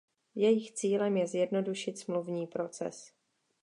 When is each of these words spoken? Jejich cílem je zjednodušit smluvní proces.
Jejich 0.35 0.71
cílem 0.71 1.17
je 1.17 1.27
zjednodušit 1.27 1.99
smluvní 1.99 2.47
proces. 2.47 3.11